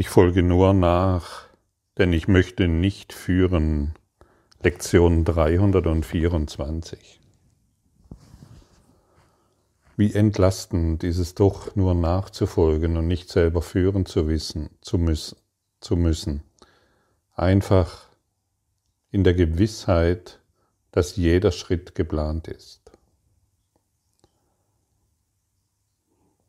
Ich 0.00 0.08
folge 0.08 0.42
nur 0.42 0.72
nach, 0.72 1.44
denn 1.98 2.14
ich 2.14 2.26
möchte 2.26 2.68
nicht 2.68 3.12
führen. 3.12 3.92
Lektion 4.62 5.26
324. 5.26 7.20
Wie 9.98 10.14
entlastend 10.14 11.04
ist 11.04 11.18
es 11.18 11.34
doch, 11.34 11.76
nur 11.76 11.94
nachzufolgen 11.94 12.96
und 12.96 13.08
nicht 13.08 13.28
selber 13.28 13.60
führen 13.60 14.06
zu 14.06 14.26
wissen, 14.26 14.70
zu 14.80 14.96
müssen, 14.96 15.36
zu 15.80 15.96
müssen. 15.96 16.44
Einfach 17.34 18.06
in 19.10 19.22
der 19.22 19.34
Gewissheit, 19.34 20.40
dass 20.92 21.16
jeder 21.16 21.52
Schritt 21.52 21.94
geplant 21.94 22.48
ist. 22.48 22.90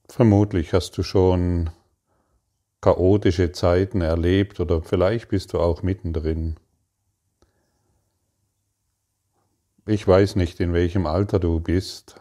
Vermutlich 0.08 0.72
hast 0.72 0.98
du 0.98 1.04
schon 1.04 1.70
chaotische 2.82 3.52
Zeiten 3.52 4.02
erlebt 4.02 4.60
oder 4.60 4.82
vielleicht 4.82 5.30
bist 5.30 5.54
du 5.54 5.60
auch 5.60 5.84
mittendrin. 5.84 6.58
Ich 9.86 10.08
weiß 10.08 10.36
nicht, 10.36 10.60
in 10.60 10.74
welchem 10.74 11.06
Alter 11.06 11.40
du 11.40 11.60
bist, 11.60 12.16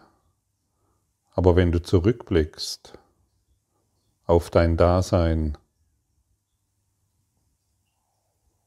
aber 1.32 1.56
wenn 1.56 1.72
du 1.72 1.82
zurückblickst 1.82 2.98
auf 4.26 4.50
dein 4.50 4.76
Dasein, 4.76 5.56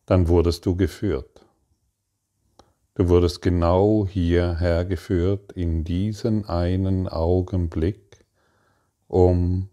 dann 0.06 0.28
wurdest 0.28 0.66
du 0.66 0.76
geführt. 0.76 1.46
Du 2.96 3.10
wurdest 3.10 3.42
genau 3.42 4.06
hierher 4.08 4.86
geführt 4.86 5.52
in 5.54 5.84
diesen 5.84 6.46
einen 6.46 7.08
Augenblick, 7.08 8.26
um 9.08 9.70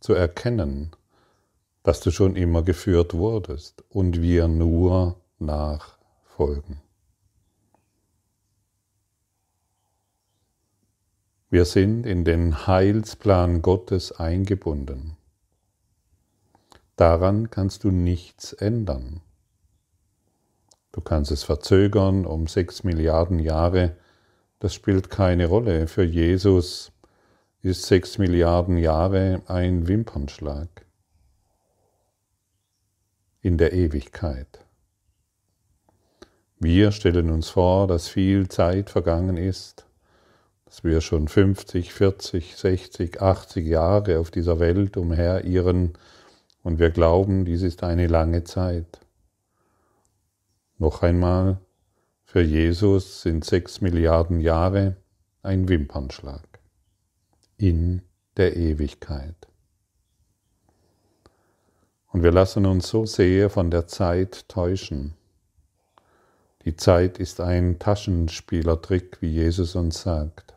zu 0.00 0.12
erkennen, 0.12 0.90
dass 1.82 2.00
du 2.00 2.10
schon 2.10 2.36
immer 2.36 2.62
geführt 2.62 3.14
wurdest 3.14 3.84
und 3.88 4.22
wir 4.22 4.48
nur 4.48 5.20
nachfolgen. 5.38 6.80
Wir 11.50 11.64
sind 11.64 12.06
in 12.06 12.24
den 12.24 12.66
Heilsplan 12.66 13.60
Gottes 13.60 14.12
eingebunden. 14.12 15.16
Daran 16.96 17.50
kannst 17.50 17.84
du 17.84 17.90
nichts 17.90 18.52
ändern. 18.52 19.20
Du 20.92 21.00
kannst 21.00 21.30
es 21.30 21.42
verzögern 21.42 22.26
um 22.26 22.46
sechs 22.46 22.84
Milliarden 22.84 23.38
Jahre. 23.38 23.96
Das 24.60 24.72
spielt 24.72 25.10
keine 25.10 25.46
Rolle. 25.46 25.88
Für 25.88 26.04
Jesus 26.04 26.92
ist 27.60 27.86
sechs 27.86 28.18
Milliarden 28.18 28.76
Jahre 28.78 29.42
ein 29.46 29.88
Wimpernschlag 29.88 30.81
in 33.42 33.58
der 33.58 33.72
Ewigkeit. 33.72 34.64
Wir 36.60 36.92
stellen 36.92 37.30
uns 37.30 37.48
vor, 37.50 37.88
dass 37.88 38.06
viel 38.08 38.48
Zeit 38.48 38.88
vergangen 38.88 39.36
ist, 39.36 39.84
dass 40.64 40.84
wir 40.84 41.00
schon 41.00 41.26
50, 41.26 41.92
40, 41.92 42.56
60, 42.56 43.20
80 43.20 43.66
Jahre 43.66 44.20
auf 44.20 44.30
dieser 44.30 44.60
Welt 44.60 44.96
umherirren 44.96 45.94
und 46.62 46.78
wir 46.78 46.90
glauben, 46.90 47.44
dies 47.44 47.62
ist 47.62 47.82
eine 47.82 48.06
lange 48.06 48.44
Zeit. 48.44 49.00
Noch 50.78 51.02
einmal, 51.02 51.58
für 52.24 52.42
Jesus 52.42 53.22
sind 53.22 53.44
sechs 53.44 53.80
Milliarden 53.80 54.40
Jahre 54.40 54.96
ein 55.42 55.68
Wimpernschlag 55.68 56.60
in 57.56 58.02
der 58.36 58.56
Ewigkeit. 58.56 59.51
Und 62.12 62.22
wir 62.22 62.30
lassen 62.30 62.66
uns 62.66 62.88
so 62.88 63.06
sehr 63.06 63.48
von 63.48 63.70
der 63.70 63.86
Zeit 63.86 64.48
täuschen. 64.48 65.14
Die 66.64 66.76
Zeit 66.76 67.18
ist 67.18 67.40
ein 67.40 67.78
Taschenspielertrick, 67.78 69.20
wie 69.20 69.32
Jesus 69.32 69.74
uns 69.74 70.02
sagt, 70.02 70.54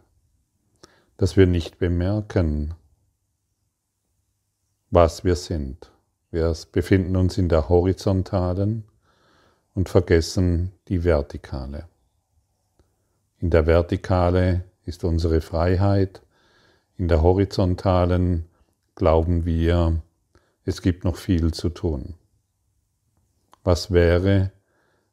dass 1.17 1.37
wir 1.37 1.47
nicht 1.47 1.79
bemerken, 1.79 2.75
was 4.91 5.23
wir 5.23 5.35
sind. 5.35 5.91
Wir 6.29 6.53
befinden 6.71 7.15
uns 7.15 7.37
in 7.37 7.47
der 7.47 7.69
horizontalen 7.69 8.83
und 9.73 9.87
vergessen 9.87 10.73
die 10.89 11.05
vertikale. 11.05 11.87
In 13.39 13.49
der 13.49 13.65
Vertikale 13.65 14.65
ist 14.85 15.05
unsere 15.05 15.39
Freiheit, 15.39 16.21
in 16.97 17.07
der 17.07 17.21
horizontalen 17.21 18.45
glauben 18.95 19.45
wir, 19.45 20.01
es 20.65 20.81
gibt 20.81 21.03
noch 21.03 21.15
viel 21.15 21.53
zu 21.53 21.69
tun. 21.69 22.15
Was 23.63 23.91
wäre, 23.91 24.51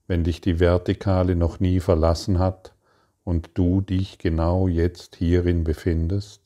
wenn 0.06 0.24
dich 0.24 0.40
die 0.40 0.60
Vertikale 0.60 1.36
noch 1.36 1.60
nie 1.60 1.80
verlassen 1.80 2.38
hat 2.38 2.74
und 3.24 3.50
du 3.54 3.82
dich 3.82 4.18
genau 4.18 4.66
jetzt 4.66 5.16
hierin 5.16 5.62
befindest 5.62 6.42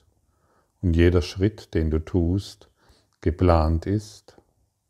und 0.83 0.95
jeder 0.95 1.23
Schritt, 1.23 1.73
den 1.75 1.91
du 1.91 2.05
tust, 2.05 2.69
geplant 3.21 3.87
ist 3.87 4.37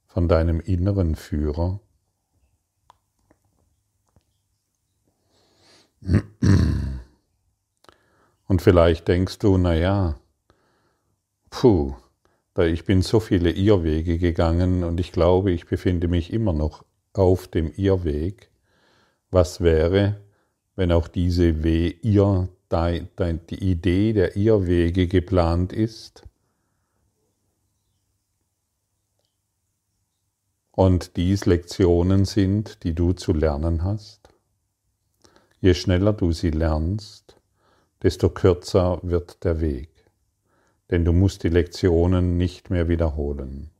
von 0.06 0.28
deinem 0.28 0.60
inneren 0.60 1.14
Führer? 1.14 1.80
Und 8.48 8.62
vielleicht 8.62 9.08
denkst 9.08 9.38
du, 9.38 9.58
na 9.58 9.74
ja, 9.74 10.16
puh, 11.50 11.94
ich 12.58 12.84
bin 12.84 13.02
so 13.02 13.20
viele 13.20 13.50
Irrwege 13.50 14.18
gegangen 14.18 14.82
und 14.82 14.98
ich 14.98 15.12
glaube, 15.12 15.50
ich 15.50 15.66
befinde 15.66 16.08
mich 16.08 16.32
immer 16.32 16.52
noch 16.52 16.84
auf 17.12 17.48
dem 17.48 17.72
Irrweg. 17.72 18.50
Was 19.30 19.60
wäre, 19.60 20.20
wenn 20.74 20.92
auch 20.92 21.08
diese 21.08 21.62
We 21.62 21.94
Irr, 22.02 22.48
die 22.70 23.70
Idee 23.70 24.12
der 24.12 24.36
Irrwege 24.36 25.06
geplant 25.06 25.72
ist? 25.72 26.22
Und 30.70 31.16
dies 31.16 31.46
Lektionen 31.46 32.24
sind, 32.24 32.82
die 32.84 32.94
du 32.94 33.12
zu 33.12 33.32
lernen 33.32 33.82
hast? 33.82 34.28
Je 35.60 35.74
schneller 35.74 36.12
du 36.12 36.32
sie 36.32 36.50
lernst, 36.50 37.36
desto 38.02 38.28
kürzer 38.28 39.00
wird 39.02 39.42
der 39.44 39.60
Weg 39.60 39.95
denn 40.90 41.04
du 41.04 41.12
musst 41.12 41.42
die 41.42 41.48
Lektionen 41.48 42.36
nicht 42.36 42.70
mehr 42.70 42.88
wiederholen. 42.88 43.70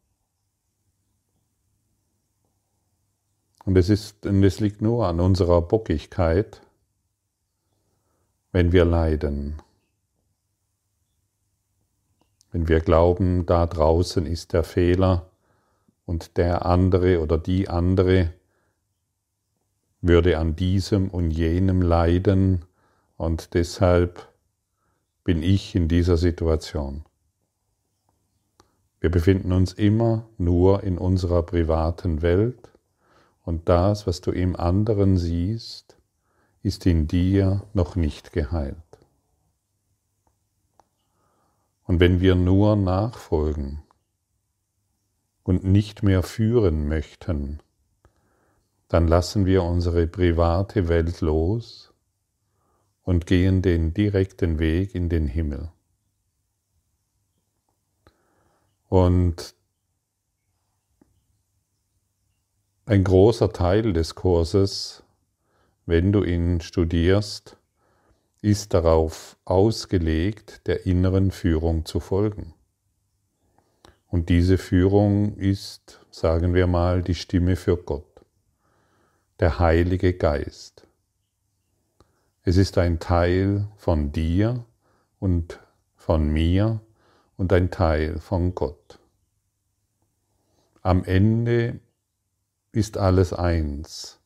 Und 3.65 3.77
es, 3.77 3.89
ist, 3.89 4.27
und 4.27 4.43
es 4.45 4.61
liegt 4.61 4.81
nur 4.81 5.07
an 5.07 5.19
unserer 5.19 5.61
Bockigkeit, 5.61 6.63
wenn 8.53 8.73
wir 8.73 8.85
leiden. 8.85 9.61
Wenn 12.53 12.69
wir 12.69 12.81
glauben, 12.81 13.45
da 13.45 13.67
draußen 13.67 14.25
ist 14.25 14.53
der 14.53 14.63
Fehler 14.63 15.31
und 16.07 16.37
der 16.37 16.65
andere 16.65 17.21
oder 17.21 17.39
die 17.39 17.69
andere 17.69 18.33
würde 20.01 20.39
an 20.39 20.55
diesem 20.55 21.11
und 21.11 21.33
jenem 21.33 21.83
leiden 21.83 22.65
und 23.17 23.55
deshalb 23.55 24.29
bin 25.27 25.43
ich 25.43 25.75
in 25.75 25.89
dieser 25.89 26.17
Situation. 26.17 27.05
Wir 29.01 29.11
befinden 29.11 29.51
uns 29.51 29.73
immer 29.73 30.29
nur 30.39 30.85
in 30.85 30.99
unserer 30.99 31.43
privaten 31.43 32.23
Welt 32.23 32.71
und 33.43 33.69
das, 33.69 34.07
was 34.07 34.21
du 34.21 34.31
im 34.31 34.55
anderen 34.55 35.17
siehst, 35.17 35.97
ist 36.63 36.87
in 36.87 37.09
dir 37.09 37.65
noch 37.75 37.97
nicht 37.97 38.33
geheilt. 38.33 38.77
Und 41.83 41.99
wenn 41.99 42.21
wir 42.21 42.37
nur 42.37 42.77
nachfolgen 42.77 43.83
und 45.43 45.65
nicht 45.65 46.05
mehr 46.05 46.23
führen 46.23 46.87
möchten, 46.87 47.59
dann 48.87 49.09
lassen 49.09 49.45
wir 49.45 49.65
unsere 49.65 50.07
private 50.07 50.87
Welt 50.87 51.21
los 51.21 51.86
und 53.07 53.25
gehen 53.25 53.63
den 53.63 53.95
direkten 53.95 54.59
Weg 54.59 54.95
in 54.95 55.09
den 55.09 55.29
Himmel. 55.29 55.71
Und 58.89 59.55
ein 62.85 63.05
großer 63.05 63.53
Teil 63.53 63.93
des 63.93 64.17
Kurses, 64.17 65.05
wenn 65.87 66.11
du 66.13 66.25
ihn 66.25 66.61
studierst, 66.61 67.57
ist 68.43 68.75
darauf 68.75 69.37
ausgelegt, 69.45 70.67
der 70.67 70.85
inneren 70.85 71.31
Führung 71.31 71.85
zu 71.85 72.01
folgen. 72.01 72.55
Und 74.09 74.29
diese 74.31 74.59
Führung 74.59 75.37
ist, 75.37 76.01
sagen 76.11 76.55
wir 76.55 76.67
mal, 76.67 77.03
die 77.03 77.15
Stimme 77.15 77.55
für 77.55 77.77
Gott, 77.77 78.25
der 79.39 79.61
Heilige 79.61 80.13
Geist. 80.13 80.86
Es 82.49 82.57
ist 82.57 82.79
ein 82.79 83.01
Teil 83.01 83.67
von 83.77 84.13
dir 84.13 84.65
und 85.19 85.59
von 85.97 86.29
mir 86.33 86.81
und 87.37 87.53
ein 87.53 87.73
Teil 87.73 88.21
von 88.21 88.55
Gott. 88.55 89.01
am 90.81 91.03
Ende 91.03 91.81
ist 92.71 92.99
alles 92.99 93.33
eins. 93.33 94.21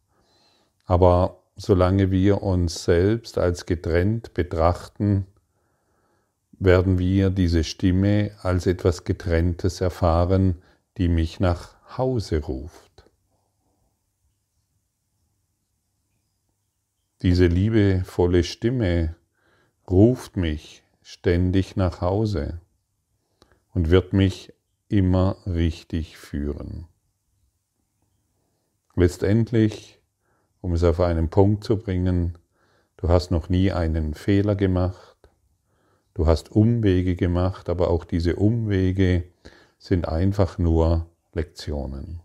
Aber 0.85 1.39
solange 1.57 2.11
wir 2.11 2.43
uns 2.43 2.85
selbst 2.85 3.39
als 3.39 3.65
getrennt 3.65 4.35
betrachten, 4.35 5.27
werden 6.59 6.99
wir 6.99 7.31
diese 7.31 7.65
Stimme 7.65 8.33
als 8.43 8.67
etwas 8.67 9.05
Getrenntes 9.05 9.81
erfahren, 9.81 10.61
die 10.99 11.09
mich 11.09 11.41
nach 11.41 11.75
Hause 11.97 12.43
ruft. 12.43 12.90
Diese 17.23 17.47
liebevolle 17.47 18.45
Stimme 18.45 19.17
ruft 19.89 20.37
mich 20.37 20.83
ständig 21.03 21.77
nach 21.77 22.01
Hause 22.01 22.61
und 23.75 23.91
wird 23.91 24.13
mich 24.13 24.53
immer 24.89 25.37
richtig 25.47 26.17
führen. 26.17 26.87
Letztendlich, 28.97 30.01
um 30.61 30.73
es 30.73 30.85
auf 30.85 31.01
einen 31.01 31.31
Punkt 31.31 31.65
zu 31.65 31.77
bringen, 31.77 32.39
du 32.97 33.09
hast 33.09 33.31
noch 33.31 33.49
nie 33.49 33.73
einen 33.73 34.15
Fehler 34.15 34.57
gemacht, 34.57 35.11
Du 36.15 36.27
hast 36.27 36.51
Umwege 36.53 37.15
gemacht, 37.15 37.69
aber 37.69 37.89
auch 37.89 38.05
diese 38.05 38.37
Umwege 38.37 39.25
sind 39.79 40.09
einfach 40.09 40.59
nur 40.59 41.07
Lektionen, 41.33 42.21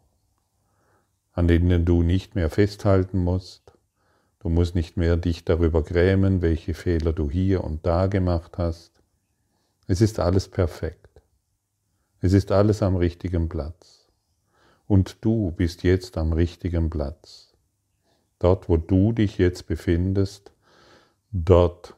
an 1.32 1.48
denen 1.48 1.86
du 1.86 2.02
nicht 2.02 2.36
mehr 2.36 2.50
festhalten 2.50 3.24
musst. 3.24 3.75
Du 4.46 4.52
musst 4.52 4.76
nicht 4.76 4.96
mehr 4.96 5.18
dich 5.18 5.44
darüber 5.44 5.82
grämen, 5.82 6.44
welche 6.44 6.76
Fehler 6.76 7.14
du 7.14 7.32
hier 7.32 7.64
und 7.64 7.84
da 7.84 8.06
gemacht 8.06 8.60
hast. 8.60 8.92
Es 9.88 10.02
ist 10.02 10.20
alles 10.20 10.48
perfekt. 10.50 11.24
Es 12.22 12.32
ist 12.32 12.52
alles 12.52 12.84
am 12.84 12.96
richtigen 12.96 13.50
Platz. 13.50 14.08
Und 14.86 15.18
du 15.22 15.50
bist 15.50 15.82
jetzt 15.82 16.16
am 16.16 16.32
richtigen 16.32 16.92
Platz. 16.92 17.56
Dort, 18.38 18.70
wo 18.70 18.78
du 18.78 19.14
dich 19.14 19.40
jetzt 19.40 19.66
befindest, 19.66 20.52
dort 21.32 21.96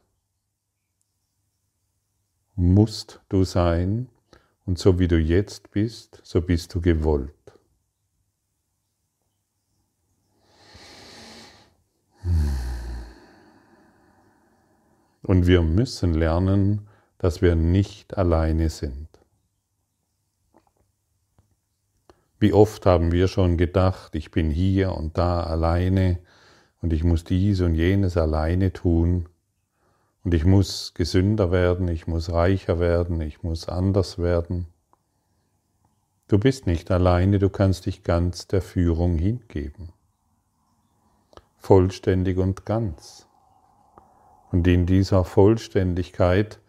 musst 2.55 3.19
du 3.27 3.43
sein 3.43 4.07
und 4.65 4.79
so 4.79 4.99
wie 4.99 5.09
du 5.09 5.19
jetzt 5.19 5.71
bist, 5.71 6.21
so 6.23 6.39
bist 6.39 6.73
du 6.73 6.79
gewollt. 6.79 7.36
Und 15.27 15.45
wir 15.45 15.61
müssen 15.61 16.13
lernen, 16.13 16.87
dass 17.17 17.41
wir 17.41 17.57
nicht 17.57 18.17
alleine 18.17 18.69
sind. 18.69 19.09
Wie 22.39 22.53
oft 22.53 22.85
haben 22.85 23.11
wir 23.11 23.27
schon 23.27 23.57
gedacht, 23.57 24.15
ich 24.15 24.31
bin 24.31 24.49
hier 24.49 24.93
und 24.93 25.17
da 25.17 25.43
alleine 25.43 26.19
und 26.81 26.93
ich 26.93 27.03
muss 27.03 27.25
dies 27.25 27.59
und 27.59 27.75
jenes 27.75 28.15
alleine 28.15 28.71
tun. 28.71 29.27
Und 30.23 30.33
ich 30.33 30.45
muss 30.45 30.93
gesünder 30.93 31.51
werden, 31.51 31.89
ich 31.89 32.07
muss 32.07 32.31
reicher 32.31 32.79
werden, 32.79 33.19
ich 33.19 33.43
muss 33.43 33.67
anders 33.67 34.19
werden. 34.19 34.67
Du 36.29 36.39
bist 36.39 36.67
nicht 36.67 36.89
alleine, 36.89 37.37
du 37.37 37.49
kannst 37.49 37.85
dich 37.85 38.03
ganz 38.03 38.47
der 38.47 38.61
Führung 38.61 39.17
hingeben. 39.17 39.89
Vollständig 41.57 42.37
und 42.37 42.65
ganz. 42.65 43.26
Und 44.51 44.67
in 44.67 44.85
dieser 44.85 45.25
Vollständigkeit 45.25 46.59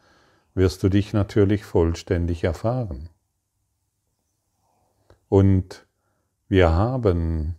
wirst 0.54 0.82
du 0.82 0.88
dich 0.88 1.12
natürlich 1.12 1.64
vollständig 1.64 2.44
erfahren. 2.44 3.08
Und 5.28 5.86
wir 6.48 6.72
haben 6.72 7.54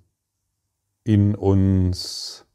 in 1.04 1.36
uns 1.36 2.45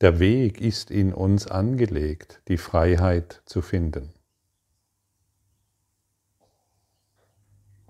der 0.00 0.18
Weg 0.18 0.60
ist 0.60 0.90
in 0.90 1.14
uns 1.14 1.46
angelegt, 1.46 2.42
die 2.48 2.58
Freiheit 2.58 3.40
zu 3.46 3.62
finden. 3.62 4.12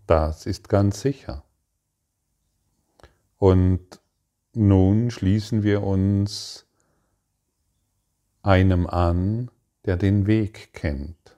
Das 0.07 0.47
ist 0.47 0.69
ganz 0.69 1.01
sicher. 1.01 1.43
Und 3.39 4.01
nun 4.55 5.11
schließen 5.11 5.65
wir 5.65 5.83
uns 5.83 6.66
einem 8.47 8.87
an, 8.87 9.51
der 9.87 9.97
den 9.97 10.29
Weg 10.29 10.73
kennt. 10.73 11.37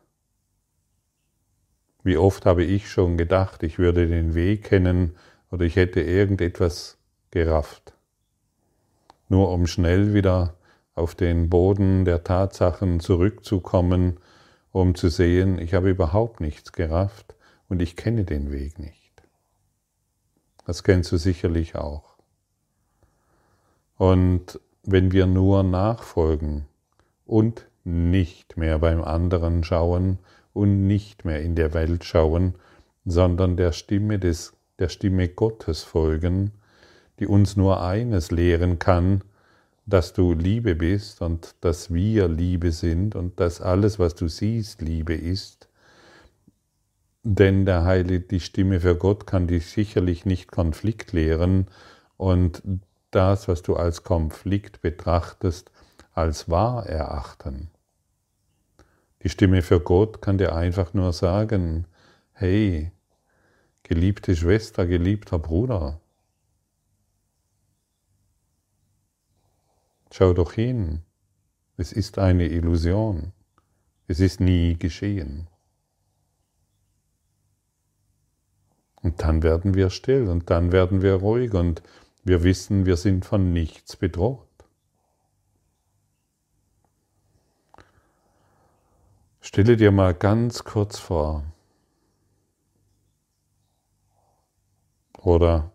Wie 2.02 2.18
oft 2.18 2.44
habe 2.44 2.64
ich 2.64 2.90
schon 2.90 3.16
gedacht, 3.16 3.62
ich 3.62 3.78
würde 3.78 4.06
den 4.06 4.34
Weg 4.34 4.64
kennen 4.64 5.16
oder 5.50 5.64
ich 5.64 5.76
hätte 5.76 6.02
irgendetwas 6.02 6.98
gerafft, 7.30 7.94
nur 9.28 9.50
um 9.50 9.66
schnell 9.66 10.12
wieder 10.12 10.54
auf 10.94 11.14
den 11.14 11.48
Boden 11.48 12.04
der 12.04 12.24
Tatsachen 12.24 13.00
zurückzukommen, 13.00 14.18
um 14.70 14.94
zu 14.94 15.08
sehen, 15.08 15.58
ich 15.58 15.72
habe 15.72 15.88
überhaupt 15.88 16.40
nichts 16.40 16.72
gerafft 16.72 17.34
und 17.68 17.80
ich 17.80 17.96
kenne 17.96 18.24
den 18.24 18.52
Weg 18.52 18.78
nicht. 18.78 19.22
Das 20.66 20.84
kennst 20.84 21.10
du 21.10 21.16
sicherlich 21.16 21.74
auch. 21.74 22.18
Und 23.96 24.60
wenn 24.82 25.10
wir 25.12 25.26
nur 25.26 25.62
nachfolgen 25.62 26.66
und 27.28 27.68
nicht 27.84 28.56
mehr 28.56 28.80
beim 28.80 29.02
anderen 29.02 29.62
schauen 29.62 30.18
und 30.52 30.88
nicht 30.88 31.24
mehr 31.24 31.40
in 31.42 31.54
der 31.54 31.74
Welt 31.74 32.04
schauen, 32.04 32.54
sondern 33.04 33.56
der 33.56 33.70
Stimme 33.72 34.18
des 34.18 34.54
der 34.78 34.88
Stimme 34.88 35.28
Gottes 35.28 35.82
folgen, 35.82 36.52
die 37.18 37.26
uns 37.26 37.56
nur 37.56 37.82
eines 37.82 38.30
lehren 38.30 38.78
kann, 38.78 39.22
dass 39.86 40.12
du 40.12 40.32
Liebe 40.34 40.74
bist 40.74 41.22
und 41.22 41.54
dass 41.60 41.92
wir 41.92 42.28
Liebe 42.28 42.72
sind 42.72 43.14
und 43.14 43.40
dass 43.40 43.60
alles, 43.60 43.98
was 43.98 44.14
du 44.14 44.28
siehst, 44.28 44.82
Liebe 44.82 45.14
ist. 45.14 45.68
Denn 47.24 47.66
der 47.66 47.84
Heilige, 47.84 48.20
die 48.20 48.40
Stimme 48.40 48.80
für 48.80 48.96
Gott 48.96 49.26
kann 49.26 49.48
dich 49.48 49.66
sicherlich 49.66 50.24
nicht 50.26 50.52
Konflikt 50.52 51.12
lehren 51.12 51.66
und 52.16 52.62
das, 53.10 53.48
was 53.48 53.62
du 53.62 53.74
als 53.76 54.04
Konflikt 54.04 54.80
betrachtest, 54.82 55.72
als 56.18 56.48
wahr 56.48 56.86
erachten. 56.86 57.70
Die 59.22 59.28
Stimme 59.28 59.62
für 59.62 59.80
Gott 59.80 60.20
kann 60.20 60.38
dir 60.38 60.54
einfach 60.54 60.94
nur 60.94 61.12
sagen, 61.12 61.86
hey, 62.32 62.92
geliebte 63.82 64.36
Schwester, 64.36 64.86
geliebter 64.86 65.38
Bruder, 65.38 66.00
Schau 70.10 70.32
doch 70.32 70.52
hin, 70.52 71.02
es 71.76 71.92
ist 71.92 72.18
eine 72.18 72.48
Illusion, 72.48 73.32
es 74.06 74.20
ist 74.20 74.40
nie 74.40 74.76
geschehen. 74.76 75.48
Und 79.02 79.22
dann 79.22 79.42
werden 79.42 79.74
wir 79.74 79.90
still 79.90 80.28
und 80.28 80.50
dann 80.50 80.72
werden 80.72 81.02
wir 81.02 81.14
ruhig 81.14 81.54
und 81.54 81.82
wir 82.24 82.42
wissen, 82.42 82.84
wir 82.84 82.96
sind 82.96 83.26
von 83.26 83.52
nichts 83.52 83.96
bedroht. 83.96 84.47
Stelle 89.50 89.78
dir 89.78 89.92
mal 89.92 90.12
ganz 90.12 90.62
kurz 90.62 90.98
vor, 90.98 91.42
oder 95.22 95.72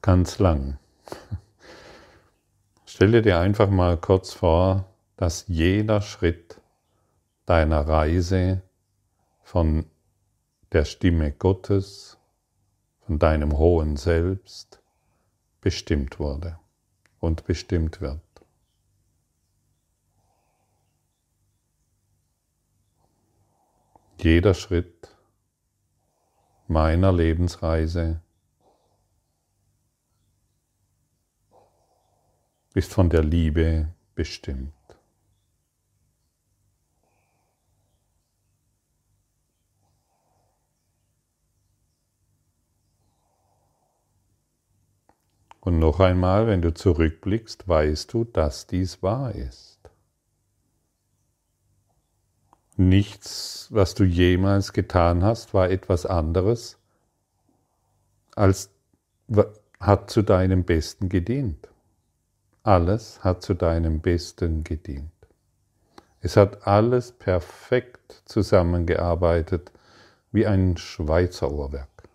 ganz 0.00 0.38
lang. 0.38 0.78
Stelle 2.86 3.20
dir 3.20 3.40
einfach 3.40 3.68
mal 3.68 3.98
kurz 3.98 4.32
vor, 4.32 4.86
dass 5.18 5.44
jeder 5.48 6.00
Schritt 6.00 6.62
deiner 7.44 7.86
Reise 7.86 8.62
von 9.42 9.84
der 10.72 10.86
Stimme 10.86 11.30
Gottes, 11.30 12.16
von 13.04 13.18
deinem 13.18 13.58
hohen 13.58 13.98
Selbst 13.98 14.80
bestimmt 15.60 16.18
wurde 16.20 16.58
und 17.20 17.44
bestimmt 17.44 18.00
wird. 18.00 18.25
Jeder 24.18 24.54
Schritt 24.54 25.14
meiner 26.66 27.12
Lebensreise 27.12 28.22
ist 32.74 32.92
von 32.92 33.10
der 33.10 33.22
Liebe 33.22 33.94
bestimmt. 34.14 34.72
Und 45.60 45.78
noch 45.78 46.00
einmal, 46.00 46.46
wenn 46.46 46.62
du 46.62 46.72
zurückblickst, 46.72 47.66
weißt 47.68 48.12
du, 48.12 48.24
dass 48.24 48.66
dies 48.66 49.02
wahr 49.02 49.34
ist. 49.34 49.75
Nichts, 52.76 53.68
was 53.70 53.94
du 53.94 54.04
jemals 54.04 54.72
getan 54.72 55.24
hast, 55.24 55.54
war 55.54 55.70
etwas 55.70 56.04
anderes 56.04 56.78
als, 58.34 58.70
hat 59.80 60.10
zu 60.10 60.22
deinem 60.22 60.64
Besten 60.64 61.08
gedient. 61.08 61.68
Alles 62.62 63.24
hat 63.24 63.42
zu 63.42 63.54
deinem 63.54 64.00
Besten 64.00 64.62
gedient. 64.62 65.10
Es 66.20 66.36
hat 66.36 66.66
alles 66.66 67.12
perfekt 67.12 68.22
zusammengearbeitet 68.26 69.72
wie 70.32 70.46
ein 70.46 70.76
Schweizer 70.76 71.50
Uhrwerk, 71.50 72.08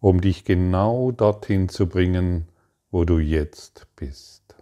um 0.00 0.20
dich 0.20 0.44
genau 0.44 1.12
dorthin 1.12 1.68
zu 1.68 1.86
bringen, 1.86 2.48
wo 2.90 3.04
du 3.04 3.18
jetzt 3.18 3.86
bist. 3.94 4.56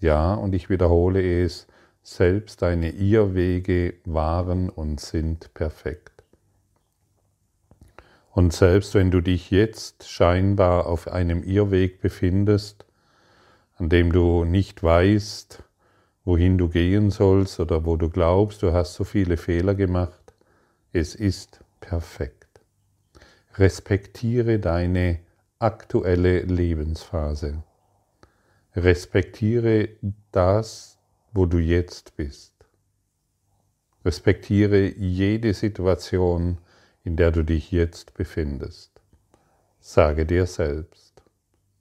Ja, 0.00 0.34
und 0.34 0.54
ich 0.54 0.70
wiederhole 0.70 1.44
es, 1.44 1.66
selbst 2.08 2.62
deine 2.62 2.90
Irrwege 2.90 3.94
waren 4.04 4.70
und 4.70 5.00
sind 5.00 5.52
perfekt. 5.54 6.22
Und 8.30 8.52
selbst 8.52 8.94
wenn 8.94 9.10
du 9.10 9.20
dich 9.20 9.50
jetzt 9.50 10.08
scheinbar 10.08 10.86
auf 10.86 11.08
einem 11.08 11.42
Irrweg 11.42 12.00
befindest, 12.00 12.86
an 13.74 13.88
dem 13.88 14.12
du 14.12 14.44
nicht 14.44 14.84
weißt, 14.84 15.64
wohin 16.24 16.58
du 16.58 16.68
gehen 16.68 17.10
sollst 17.10 17.58
oder 17.58 17.84
wo 17.84 17.96
du 17.96 18.08
glaubst, 18.08 18.62
du 18.62 18.72
hast 18.72 18.94
so 18.94 19.02
viele 19.02 19.36
Fehler 19.36 19.74
gemacht, 19.74 20.32
es 20.92 21.16
ist 21.16 21.58
perfekt. 21.80 22.60
Respektiere 23.56 24.60
deine 24.60 25.18
aktuelle 25.58 26.42
Lebensphase. 26.42 27.64
Respektiere 28.76 29.88
das, 30.30 30.95
wo 31.36 31.46
du 31.46 31.58
jetzt 31.58 32.16
bist. 32.16 32.54
Respektiere 34.04 34.88
jede 34.96 35.52
Situation, 35.52 36.58
in 37.04 37.16
der 37.16 37.30
du 37.30 37.44
dich 37.44 37.70
jetzt 37.70 38.14
befindest. 38.14 39.00
Sage 39.80 40.24
dir 40.24 40.46
selbst, 40.46 41.22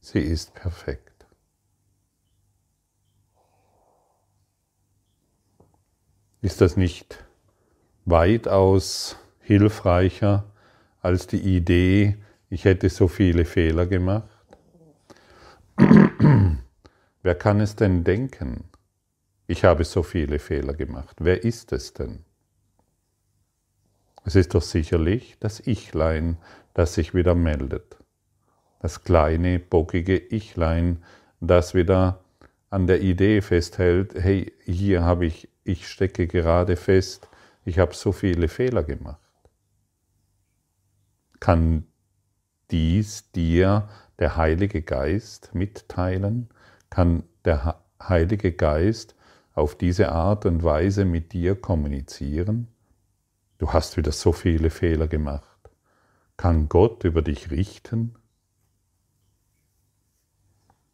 sie 0.02 0.20
ist 0.20 0.54
perfekt. 0.54 1.26
Ist 6.42 6.62
das 6.62 6.78
nicht 6.78 7.24
weitaus 8.04 9.16
hilfreicher 9.40 10.52
als 11.02 11.28
die 11.28 11.40
Idee, 11.40 12.18
ich 12.50 12.66
hätte 12.66 12.90
so 12.90 13.08
viele 13.08 13.46
Fehler 13.46 13.86
gemacht? 13.88 14.30
Wer 17.24 17.36
kann 17.36 17.60
es 17.62 17.76
denn 17.76 18.04
denken? 18.04 18.66
Ich 19.48 19.64
habe 19.64 19.84
so 19.84 20.02
viele 20.02 20.40
Fehler 20.40 20.74
gemacht. 20.74 21.18
Wer 21.20 21.44
ist 21.44 21.72
es 21.72 21.94
denn? 21.94 22.26
Es 24.24 24.36
ist 24.36 24.56
doch 24.56 24.64
sicherlich 24.64 25.38
das 25.40 25.66
Ichlein, 25.66 26.38
das 26.74 26.96
sich 26.96 27.14
wieder 27.14 27.36
meldet. 27.36 27.98
Das 28.80 29.04
kleine, 29.04 29.60
bockige 29.60 30.18
Ichlein, 30.18 31.04
das 31.40 31.76
wieder 31.76 32.24
an 32.72 32.88
der 32.88 33.02
Idee 33.02 33.42
festhält, 33.42 34.16
hey, 34.16 34.52
hier 34.64 35.04
habe 35.04 35.28
ich, 35.28 35.48
ich 35.64 35.88
stecke 35.88 36.28
gerade 36.28 36.76
fest, 36.76 37.30
ich 37.64 37.78
habe 37.78 37.94
so 37.94 38.12
viele 38.12 38.48
Fehler 38.48 38.84
gemacht. 38.84 39.22
Kann 41.40 41.86
dies 42.72 43.32
dir 43.32 43.88
der 44.18 44.38
Heilige 44.38 44.82
Geist 44.82 45.54
mitteilen? 45.54 46.50
Kann 46.90 47.24
der 47.44 47.80
Heilige 48.02 48.52
Geist 48.52 49.16
auf 49.56 49.76
diese 49.76 50.12
Art 50.12 50.46
und 50.46 50.64
Weise 50.64 51.06
mit 51.06 51.34
dir 51.34 51.56
kommunizieren? 51.56 52.68
Du 53.58 53.72
hast 53.72 53.98
wieder 53.98 54.12
so 54.12 54.34
viele 54.34 54.70
Fehler 54.70 55.08
gemacht. 55.08 55.58
Kann 56.38 56.68
Gott 56.68 57.06
über 57.06 57.22
dich 57.22 57.50
richten? 57.50 58.16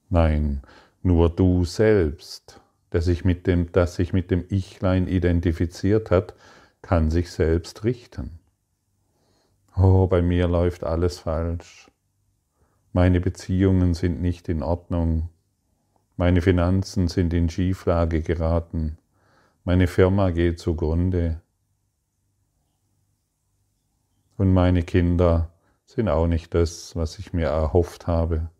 Nein, 0.10 0.62
nur 1.02 1.30
du 1.30 1.66
selbst, 1.66 2.62
der 2.92 3.02
sich 3.02 3.26
mit 3.26 3.48
dem, 3.48 3.72
das 3.72 3.96
sich 3.96 4.14
mit 4.14 4.30
dem 4.30 4.46
Ichlein 4.50 5.08
identifiziert 5.08 6.12
hat, 6.12 6.36
kann 6.82 7.10
sich 7.10 7.32
selbst 7.32 7.84
richten. 7.84 8.40
Oh, 9.76 10.06
bei 10.08 10.22
mir 10.22 10.48
läuft 10.48 10.84
alles 10.84 11.20
falsch. 11.20 11.90
Meine 12.94 13.22
Beziehungen 13.22 13.94
sind 13.94 14.22
nicht 14.22 14.50
in 14.50 14.62
Ordnung. 14.62 15.30
Meine 16.22 16.44
Finanzen 16.44 17.08
sind 17.08 17.34
in 17.34 17.50
Schieflage 17.50 18.22
geraten. 18.22 19.00
Meine 19.64 19.88
Firma 19.88 20.30
geht 20.30 20.60
zugrunde. 20.60 21.42
Und 24.38 24.54
meine 24.54 24.84
Kinder 24.84 25.52
sind 25.88 26.10
auch 26.10 26.28
nicht 26.28 26.54
das, 26.54 26.96
was 26.96 27.18
ich 27.18 27.34
mir 27.34 27.48
erhofft 27.48 28.06
habe. 28.06 28.52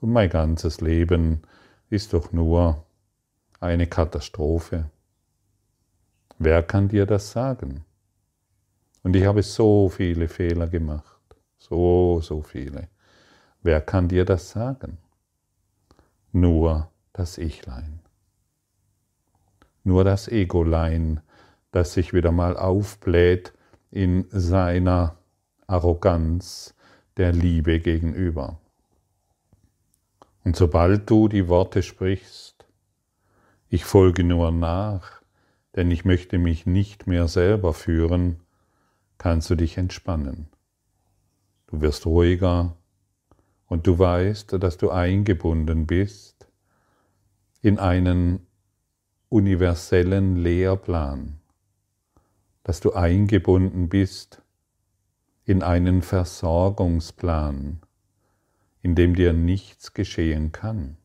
Und 0.00 0.12
mein 0.12 0.30
ganzes 0.30 0.80
Leben 0.80 1.42
ist 1.90 2.14
doch 2.14 2.32
nur 2.32 2.86
eine 3.60 3.86
Katastrophe. 3.86 4.90
Wer 6.38 6.62
kann 6.62 6.88
dir 6.88 7.04
das 7.04 7.32
sagen? 7.32 7.84
Und 9.02 9.14
ich 9.14 9.26
habe 9.26 9.42
so 9.42 9.90
viele 9.90 10.26
Fehler 10.26 10.68
gemacht. 10.68 11.20
So, 11.58 12.22
so 12.22 12.40
viele. 12.40 12.88
Wer 13.62 13.82
kann 13.82 14.08
dir 14.08 14.24
das 14.24 14.48
sagen? 14.48 15.01
Nur 16.32 16.90
das 17.12 17.38
Ichlein. 17.38 18.00
Nur 19.84 20.04
das 20.04 20.28
Egolein, 20.28 21.20
das 21.70 21.94
sich 21.94 22.12
wieder 22.12 22.32
mal 22.32 22.56
aufbläht 22.56 23.52
in 23.90 24.26
seiner 24.30 25.16
Arroganz 25.66 26.74
der 27.16 27.32
Liebe 27.32 27.80
gegenüber. 27.80 28.58
Und 30.44 30.56
sobald 30.56 31.08
du 31.08 31.28
die 31.28 31.48
Worte 31.48 31.82
sprichst, 31.82 32.66
ich 33.68 33.84
folge 33.84 34.24
nur 34.24 34.50
nach, 34.50 35.22
denn 35.76 35.90
ich 35.90 36.04
möchte 36.04 36.38
mich 36.38 36.66
nicht 36.66 37.06
mehr 37.06 37.28
selber 37.28 37.72
führen, 37.72 38.40
kannst 39.18 39.48
du 39.50 39.54
dich 39.54 39.78
entspannen. 39.78 40.48
Du 41.68 41.80
wirst 41.80 42.04
ruhiger, 42.04 42.76
und 43.72 43.86
du 43.86 43.98
weißt, 43.98 44.62
dass 44.62 44.76
du 44.76 44.90
eingebunden 44.90 45.86
bist 45.86 46.46
in 47.62 47.78
einen 47.78 48.46
universellen 49.30 50.36
Lehrplan, 50.36 51.40
dass 52.64 52.80
du 52.80 52.92
eingebunden 52.92 53.88
bist 53.88 54.42
in 55.46 55.62
einen 55.62 56.02
Versorgungsplan, 56.02 57.80
in 58.82 58.94
dem 58.94 59.14
dir 59.14 59.32
nichts 59.32 59.94
geschehen 59.94 60.52
kann. 60.52 60.98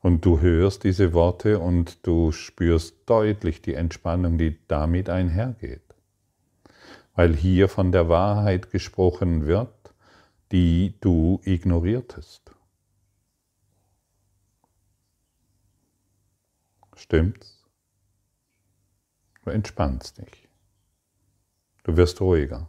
Und 0.00 0.26
du 0.26 0.40
hörst 0.40 0.84
diese 0.84 1.14
Worte 1.14 1.60
und 1.60 2.06
du 2.06 2.30
spürst 2.30 2.94
deutlich 3.06 3.62
die 3.62 3.72
Entspannung, 3.72 4.36
die 4.36 4.58
damit 4.68 5.08
einhergeht 5.08 5.87
weil 7.18 7.34
hier 7.34 7.68
von 7.68 7.90
der 7.90 8.08
Wahrheit 8.08 8.70
gesprochen 8.70 9.44
wird, 9.44 9.92
die 10.52 10.94
du 11.00 11.40
ignoriertest. 11.42 12.52
Stimmt's? 16.94 17.66
Du 19.42 19.50
entspannst 19.50 20.18
dich. 20.18 20.48
Du 21.82 21.96
wirst 21.96 22.20
ruhiger. 22.20 22.68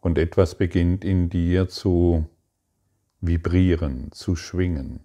Und 0.00 0.18
etwas 0.18 0.56
beginnt 0.56 1.04
in 1.04 1.30
dir 1.30 1.68
zu 1.68 2.28
vibrieren, 3.20 4.10
zu 4.10 4.34
schwingen. 4.34 5.04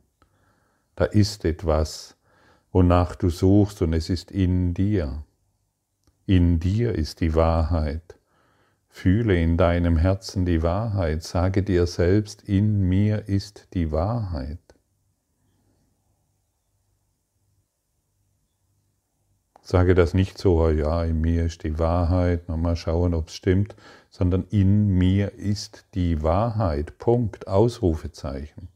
Da 0.95 1.05
ist 1.05 1.45
etwas, 1.45 2.17
wonach 2.71 3.15
du 3.15 3.29
suchst 3.29 3.83
und 3.83 3.93
es 3.93 4.09
ist 4.09 4.31
in 4.31 4.73
dir. 4.73 5.23
In 6.29 6.59
dir 6.59 6.93
ist 6.93 7.21
die 7.21 7.33
Wahrheit. 7.33 8.19
Fühle 8.87 9.41
in 9.41 9.57
deinem 9.57 9.97
Herzen 9.97 10.45
die 10.45 10.61
Wahrheit. 10.61 11.23
Sage 11.23 11.63
dir 11.63 11.87
selbst, 11.87 12.47
in 12.47 12.87
mir 12.87 13.27
ist 13.27 13.69
die 13.73 13.91
Wahrheit. 13.91 14.59
Sage 19.63 19.95
das 19.95 20.13
nicht 20.13 20.37
so, 20.37 20.61
oh 20.61 20.69
ja, 20.69 21.03
in 21.03 21.19
mir 21.19 21.45
ist 21.45 21.63
die 21.63 21.79
Wahrheit, 21.79 22.47
mal 22.47 22.75
schauen, 22.75 23.15
ob 23.15 23.29
es 23.29 23.33
stimmt, 23.33 23.75
sondern 24.11 24.43
in 24.51 24.87
mir 24.87 25.33
ist 25.33 25.87
die 25.95 26.21
Wahrheit. 26.21 26.99
Punkt, 26.99 27.47
Ausrufezeichen. 27.47 28.67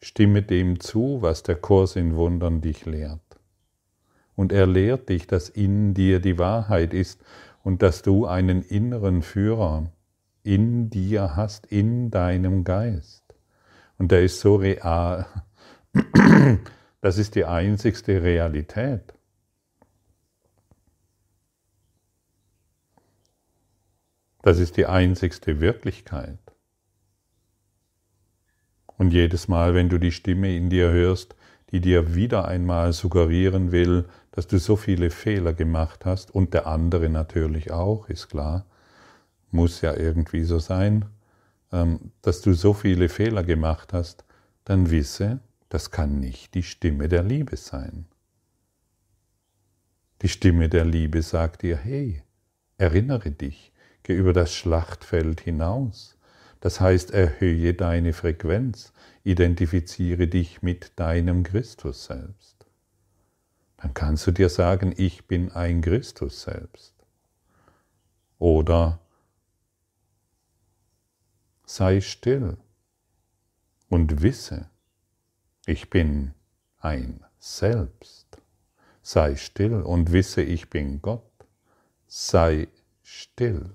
Stimme 0.00 0.42
dem 0.42 0.78
zu, 0.78 1.22
was 1.22 1.42
der 1.42 1.56
Kurs 1.56 1.96
in 1.96 2.14
Wundern 2.14 2.60
dich 2.60 2.86
lehrt 2.86 3.29
und 4.40 4.52
er 4.52 4.66
lehrt 4.66 5.10
dich, 5.10 5.26
dass 5.26 5.50
in 5.50 5.92
dir 5.92 6.18
die 6.18 6.38
Wahrheit 6.38 6.94
ist 6.94 7.20
und 7.62 7.82
dass 7.82 8.00
du 8.00 8.24
einen 8.24 8.62
inneren 8.62 9.20
Führer 9.20 9.92
in 10.42 10.88
dir 10.88 11.36
hast, 11.36 11.66
in 11.66 12.10
deinem 12.10 12.64
Geist. 12.64 13.22
Und 13.98 14.10
der 14.10 14.22
ist 14.22 14.40
so 14.40 14.56
real. 14.56 15.26
Das 17.02 17.16
ist 17.16 17.34
die 17.34 17.46
einzigste 17.46 18.22
Realität. 18.22 19.14
Das 24.42 24.58
ist 24.58 24.76
die 24.76 24.84
einzigste 24.84 25.60
Wirklichkeit. 25.60 26.38
Und 28.98 29.12
jedes 29.12 29.48
Mal, 29.48 29.74
wenn 29.74 29.88
du 29.88 29.96
die 29.96 30.12
Stimme 30.12 30.54
in 30.54 30.68
dir 30.68 30.90
hörst, 30.90 31.36
die 31.72 31.80
dir 31.80 32.14
wieder 32.14 32.46
einmal 32.46 32.92
suggerieren 32.92 33.72
will, 33.72 34.06
dass 34.32 34.46
du 34.46 34.58
so 34.58 34.76
viele 34.76 35.10
Fehler 35.10 35.52
gemacht 35.52 36.04
hast, 36.04 36.34
und 36.34 36.54
der 36.54 36.66
andere 36.66 37.08
natürlich 37.08 37.70
auch, 37.72 38.08
ist 38.08 38.28
klar, 38.28 38.66
muss 39.50 39.80
ja 39.80 39.94
irgendwie 39.96 40.44
so 40.44 40.58
sein, 40.58 41.06
ähm, 41.72 42.12
dass 42.22 42.40
du 42.40 42.52
so 42.52 42.72
viele 42.72 43.08
Fehler 43.08 43.42
gemacht 43.42 43.92
hast, 43.92 44.24
dann 44.64 44.90
wisse, 44.90 45.40
das 45.68 45.90
kann 45.90 46.20
nicht 46.20 46.54
die 46.54 46.62
Stimme 46.62 47.08
der 47.08 47.22
Liebe 47.22 47.56
sein. 47.56 48.06
Die 50.22 50.28
Stimme 50.28 50.68
der 50.68 50.84
Liebe 50.84 51.22
sagt 51.22 51.62
dir, 51.62 51.76
hey, 51.76 52.22
erinnere 52.76 53.30
dich, 53.30 53.72
geh 54.02 54.14
über 54.14 54.32
das 54.32 54.52
Schlachtfeld 54.54 55.40
hinaus. 55.40 56.18
Das 56.60 56.80
heißt, 56.80 57.12
erhöhe 57.12 57.72
deine 57.72 58.12
Frequenz, 58.12 58.92
identifiziere 59.24 60.28
dich 60.28 60.60
mit 60.60 60.92
deinem 60.96 61.42
Christus 61.42 62.04
selbst. 62.04 62.59
Dann 63.80 63.94
kannst 63.94 64.26
du 64.26 64.30
dir 64.30 64.48
sagen, 64.48 64.94
ich 64.96 65.26
bin 65.26 65.52
ein 65.52 65.80
Christus 65.80 66.42
selbst. 66.42 66.94
Oder 68.38 69.00
sei 71.64 72.00
still 72.00 72.56
und 73.88 74.22
wisse, 74.22 74.68
ich 75.66 75.90
bin 75.90 76.34
ein 76.78 77.24
Selbst. 77.38 78.38
Sei 79.02 79.36
still 79.36 79.80
und 79.80 80.12
wisse, 80.12 80.42
ich 80.42 80.68
bin 80.68 81.00
Gott. 81.00 81.22
Sei 82.06 82.68
still. 83.02 83.74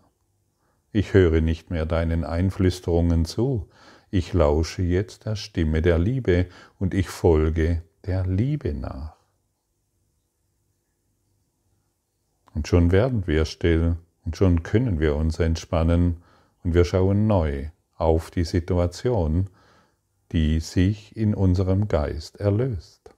Ich 0.91 1.13
höre 1.13 1.41
nicht 1.41 1.71
mehr 1.71 1.87
deinen 1.87 2.23
Einflüsterungen 2.23 3.25
zu. 3.25 3.69
Ich 4.11 4.33
lausche 4.33 4.83
jetzt 4.83 5.25
der 5.25 5.35
Stimme 5.35 5.81
der 5.81 5.97
Liebe 5.97 6.47
und 6.79 6.93
ich 6.93 7.09
folge 7.09 7.81
der 8.05 8.25
Liebe 8.27 8.73
nach. 8.73 9.14
Und 12.55 12.67
schon 12.67 12.91
werden 12.91 13.27
wir 13.27 13.45
still 13.45 13.97
und 14.23 14.37
schon 14.37 14.63
können 14.63 14.99
wir 14.99 15.15
uns 15.15 15.39
entspannen 15.39 16.23
und 16.63 16.73
wir 16.73 16.85
schauen 16.85 17.27
neu 17.27 17.69
auf 17.95 18.31
die 18.31 18.45
Situation, 18.45 19.49
die 20.31 20.59
sich 20.61 21.15
in 21.15 21.35
unserem 21.35 21.87
Geist 21.87 22.37
erlöst. 22.37 23.11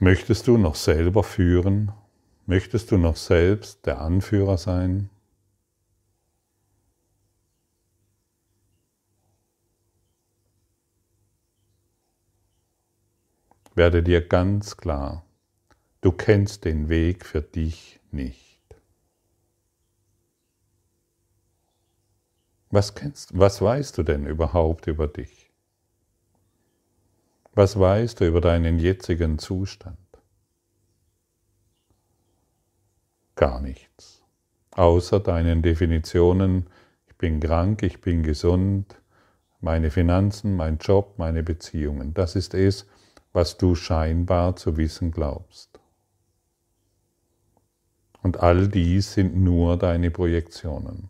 Möchtest 0.00 0.48
du 0.48 0.58
noch 0.58 0.74
selber 0.74 1.22
führen? 1.22 1.92
Möchtest 2.46 2.90
du 2.90 2.98
noch 2.98 3.16
selbst 3.16 3.86
der 3.86 4.00
Anführer 4.00 4.58
sein? 4.58 5.08
Werde 13.74 14.02
dir 14.02 14.26
ganz 14.26 14.76
klar, 14.76 15.24
du 16.02 16.12
kennst 16.12 16.64
den 16.64 16.88
Weg 16.88 17.24
für 17.24 17.40
dich 17.40 18.00
nicht. 18.10 18.62
Was 22.70 22.94
kennst, 22.94 23.38
was 23.38 23.62
weißt 23.62 23.96
du 23.98 24.02
denn 24.02 24.26
überhaupt 24.26 24.86
über 24.86 25.08
dich? 25.08 25.50
Was 27.54 27.78
weißt 27.78 28.20
du 28.20 28.26
über 28.26 28.40
deinen 28.40 28.78
jetzigen 28.78 29.38
Zustand? 29.38 29.98
Gar 33.36 33.60
nichts. 33.60 34.22
Außer 34.70 35.20
deinen 35.20 35.62
Definitionen, 35.62 36.66
ich 37.06 37.16
bin 37.16 37.40
krank, 37.40 37.82
ich 37.82 38.00
bin 38.00 38.22
gesund, 38.22 39.00
meine 39.60 39.90
Finanzen, 39.90 40.56
mein 40.56 40.78
Job, 40.78 41.18
meine 41.18 41.42
Beziehungen. 41.42 42.14
Das 42.14 42.36
ist 42.36 42.54
es, 42.54 42.86
was 43.32 43.56
du 43.56 43.74
scheinbar 43.74 44.56
zu 44.56 44.76
wissen 44.76 45.10
glaubst. 45.10 45.80
Und 48.22 48.40
all 48.40 48.68
dies 48.68 49.14
sind 49.14 49.36
nur 49.36 49.76
deine 49.76 50.10
Projektionen. 50.10 51.08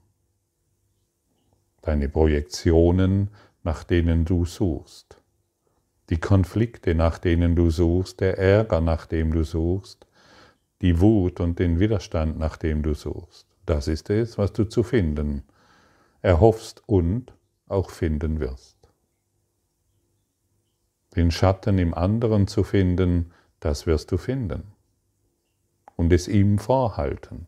Deine 1.83 2.09
Projektionen, 2.09 3.29
nach 3.65 3.85
denen 3.85 4.25
du 4.25 4.45
suchst 4.45 5.23
die 6.13 6.21
Konflikte, 6.21 6.95
nach 6.95 7.17
denen 7.17 7.57
du 7.57 7.71
suchst, 7.71 8.21
der 8.21 8.37
Ärger, 8.37 8.83
nach 8.83 9.07
dem 9.07 9.33
du 9.33 9.45
suchst, 9.45 10.07
die 10.83 11.01
Wut 11.01 11.41
und 11.41 11.59
den 11.59 11.81
Widerstand, 11.81 12.39
nach 12.39 12.59
dem 12.59 12.83
du 12.83 12.93
suchst. 12.93 13.47
Das 13.65 13.89
ist 13.89 14.11
es, 14.11 14.37
was 14.37 14.53
du 14.53 14.65
zu 14.65 14.83
finden 14.83 15.45
erhoffst 16.21 16.83
und 16.87 17.33
auch 17.67 17.89
finden 17.89 18.41
wirst. 18.41 18.77
Den 21.17 21.31
Schatten 21.31 21.79
im 21.79 21.95
anderen 21.95 22.47
zu 22.47 22.65
finden, 22.65 23.33
das 23.61 23.87
wirst 23.87 24.11
du 24.13 24.17
finden 24.17 24.73
und 25.97 26.13
es 26.13 26.27
ihm 26.29 26.59
vorhalten. 26.59 27.47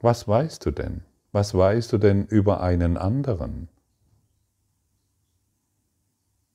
Was 0.00 0.26
weißt 0.26 0.66
du 0.66 0.70
denn? 0.70 1.02
Was 1.32 1.54
weißt 1.54 1.92
du 1.92 1.98
denn 1.98 2.26
über 2.26 2.62
einen 2.62 2.96
anderen? 2.96 3.68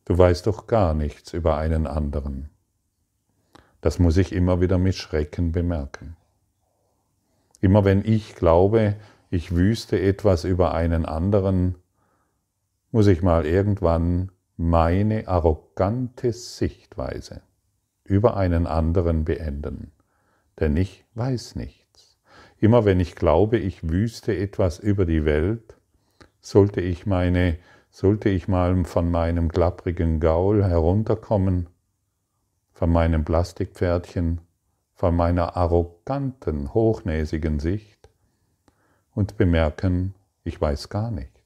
Du 0.05 0.17
weißt 0.17 0.47
doch 0.47 0.67
gar 0.67 0.93
nichts 0.93 1.33
über 1.33 1.57
einen 1.57 1.85
anderen. 1.85 2.49
Das 3.81 3.99
muss 3.99 4.17
ich 4.17 4.33
immer 4.33 4.61
wieder 4.61 4.77
mit 4.77 4.95
Schrecken 4.95 5.51
bemerken. 5.51 6.17
Immer 7.61 7.85
wenn 7.85 8.03
ich 8.03 8.35
glaube, 8.35 8.95
ich 9.29 9.55
wüsste 9.55 10.01
etwas 10.01 10.43
über 10.43 10.73
einen 10.73 11.05
anderen, 11.05 11.75
muss 12.91 13.07
ich 13.07 13.21
mal 13.21 13.45
irgendwann 13.45 14.31
meine 14.61 15.29
arrogante 15.29 16.33
Sichtweise 16.33 17.41
über 18.03 18.35
einen 18.35 18.67
anderen 18.67 19.23
beenden. 19.23 19.93
Denn 20.59 20.75
ich 20.75 21.05
weiß 21.13 21.55
nichts. 21.55 22.17
Immer 22.57 22.83
wenn 22.83 22.99
ich 22.99 23.15
glaube, 23.15 23.57
ich 23.57 23.87
wüsste 23.87 24.35
etwas 24.35 24.77
über 24.77 25.05
die 25.05 25.23
Welt, 25.23 25.77
sollte 26.41 26.81
ich 26.81 27.05
meine 27.05 27.57
sollte 27.89 28.27
ich 28.27 28.49
mal 28.49 28.83
von 28.83 29.09
meinem 29.09 29.47
klapprigen 29.47 30.19
Gaul 30.19 30.65
herunterkommen, 30.65 31.69
von 32.73 32.91
meinem 32.91 33.23
Plastikpferdchen, 33.23 34.41
von 34.93 35.15
meiner 35.15 35.55
arroganten, 35.55 36.73
hochnäsigen 36.73 37.59
Sicht 37.59 38.09
und 39.15 39.37
bemerken, 39.37 40.15
ich 40.43 40.59
weiß 40.59 40.89
gar 40.89 41.11
nichts. 41.11 41.38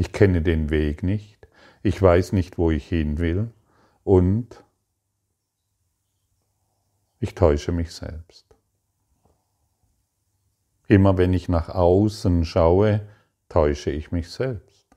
Ich 0.00 0.14
kenne 0.14 0.40
den 0.40 0.70
Weg 0.70 1.02
nicht, 1.02 1.46
ich 1.82 2.00
weiß 2.00 2.32
nicht, 2.32 2.56
wo 2.56 2.70
ich 2.70 2.88
hin 2.88 3.18
will 3.18 3.50
und 4.02 4.64
ich 7.18 7.34
täusche 7.34 7.70
mich 7.70 7.92
selbst. 7.92 8.46
Immer 10.88 11.18
wenn 11.18 11.34
ich 11.34 11.50
nach 11.50 11.68
außen 11.68 12.46
schaue, 12.46 13.06
täusche 13.50 13.90
ich 13.90 14.10
mich 14.10 14.30
selbst. 14.30 14.88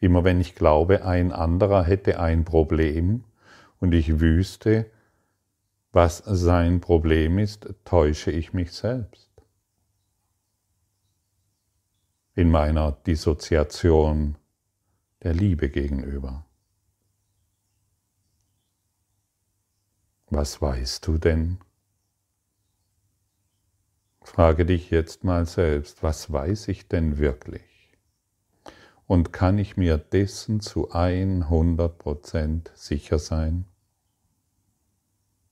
Immer 0.00 0.22
wenn 0.22 0.38
ich 0.38 0.54
glaube, 0.54 1.06
ein 1.06 1.32
anderer 1.32 1.82
hätte 1.82 2.20
ein 2.20 2.44
Problem 2.44 3.24
und 3.80 3.94
ich 3.94 4.20
wüsste, 4.20 4.84
was 5.92 6.18
sein 6.18 6.82
Problem 6.82 7.38
ist, 7.38 7.74
täusche 7.86 8.32
ich 8.32 8.52
mich 8.52 8.72
selbst. 8.72 9.31
In 12.34 12.50
meiner 12.50 12.92
Dissoziation 12.92 14.36
der 15.22 15.34
Liebe 15.34 15.68
gegenüber. 15.68 16.46
Was 20.30 20.62
weißt 20.62 21.06
du 21.06 21.18
denn? 21.18 21.58
Frage 24.22 24.64
dich 24.64 24.90
jetzt 24.90 25.24
mal 25.24 25.44
selbst, 25.44 26.02
was 26.02 26.32
weiß 26.32 26.68
ich 26.68 26.88
denn 26.88 27.18
wirklich? 27.18 27.92
Und 29.06 29.34
kann 29.34 29.58
ich 29.58 29.76
mir 29.76 29.98
dessen 29.98 30.60
zu 30.60 30.90
100% 30.90 32.70
sicher 32.74 33.18
sein? 33.18 33.66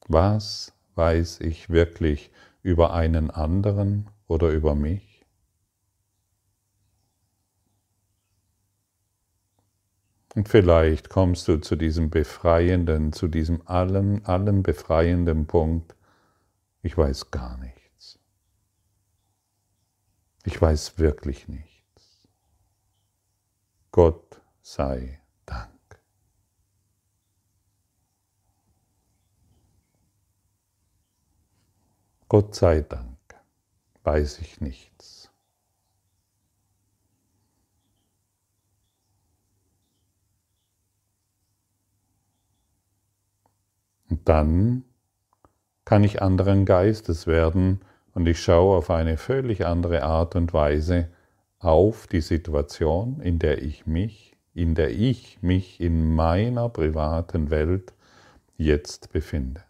Was 0.08 0.72
weiß 0.94 1.40
ich 1.40 1.68
wirklich 1.68 2.30
über 2.62 2.94
einen 2.94 3.30
anderen 3.30 4.08
oder 4.28 4.48
über 4.48 4.74
mich? 4.74 5.09
Und 10.34 10.48
vielleicht 10.48 11.08
kommst 11.08 11.48
du 11.48 11.60
zu 11.60 11.74
diesem 11.76 12.10
befreienden, 12.10 13.12
zu 13.12 13.26
diesem 13.26 13.66
allem, 13.66 14.24
allem 14.24 14.62
befreienden 14.62 15.46
Punkt, 15.46 15.96
ich 16.82 16.96
weiß 16.96 17.30
gar 17.30 17.58
nichts. 17.58 18.18
Ich 20.44 20.60
weiß 20.60 20.98
wirklich 20.98 21.48
nichts. 21.48 22.28
Gott 23.90 24.40
sei 24.62 25.20
Dank. 25.46 25.70
Gott 32.28 32.54
sei 32.54 32.82
Dank 32.82 33.18
weiß 34.04 34.38
ich 34.38 34.60
nichts. 34.60 35.19
Und 44.10 44.28
dann 44.28 44.84
kann 45.84 46.04
ich 46.04 46.20
anderen 46.20 46.66
Geistes 46.66 47.26
werden 47.26 47.80
und 48.12 48.26
ich 48.26 48.42
schaue 48.42 48.76
auf 48.76 48.90
eine 48.90 49.16
völlig 49.16 49.64
andere 49.64 50.02
Art 50.02 50.34
und 50.34 50.52
Weise 50.52 51.08
auf 51.58 52.06
die 52.06 52.20
Situation, 52.20 53.20
in 53.20 53.38
der 53.38 53.62
ich 53.62 53.86
mich, 53.86 54.36
in 54.52 54.74
der 54.74 54.90
ich 54.90 55.42
mich 55.42 55.80
in 55.80 56.14
meiner 56.14 56.68
privaten 56.68 57.50
Welt 57.50 57.92
jetzt 58.56 59.12
befinde. 59.12 59.62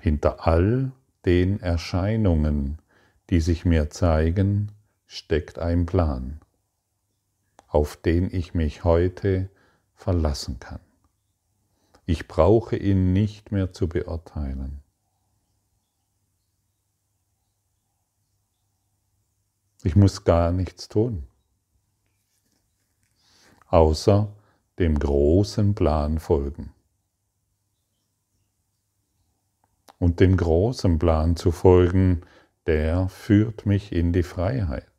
Hinter 0.00 0.46
all 0.46 0.92
den 1.26 1.60
Erscheinungen, 1.60 2.78
die 3.28 3.40
sich 3.40 3.64
mir 3.64 3.90
zeigen, 3.90 4.72
steckt 5.06 5.58
ein 5.58 5.84
Plan, 5.84 6.40
auf 7.68 7.96
den 7.96 8.32
ich 8.32 8.54
mich 8.54 8.84
heute 8.84 9.50
verlassen 9.94 10.58
kann. 10.58 10.80
Ich 12.10 12.26
brauche 12.26 12.74
ihn 12.74 13.12
nicht 13.12 13.52
mehr 13.52 13.72
zu 13.72 13.88
beurteilen. 13.88 14.80
Ich 19.84 19.94
muss 19.94 20.24
gar 20.24 20.50
nichts 20.50 20.88
tun, 20.88 21.28
außer 23.68 24.26
dem 24.80 24.98
großen 24.98 25.76
Plan 25.76 26.18
folgen. 26.18 26.72
Und 30.00 30.18
dem 30.18 30.36
großen 30.36 30.98
Plan 30.98 31.36
zu 31.36 31.52
folgen, 31.52 32.22
der 32.66 33.08
führt 33.08 33.66
mich 33.66 33.92
in 33.92 34.12
die 34.12 34.24
Freiheit. 34.24 34.90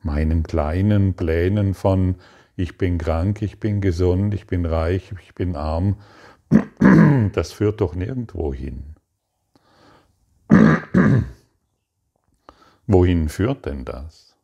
Meinen 0.00 0.42
kleinen 0.42 1.14
Plänen 1.14 1.74
von 1.74 2.16
ich 2.56 2.78
bin 2.78 2.98
krank, 2.98 3.42
ich 3.42 3.60
bin 3.60 3.80
gesund, 3.80 4.34
ich 4.34 4.46
bin 4.46 4.66
reich, 4.66 5.12
ich 5.20 5.34
bin 5.34 5.56
arm, 5.56 6.00
das 7.32 7.52
führt 7.52 7.80
doch 7.80 7.94
nirgendwo 7.94 8.52
hin. 8.52 8.94
Wohin 12.86 13.28
führt 13.28 13.66
denn 13.66 13.84
das? 13.84 14.36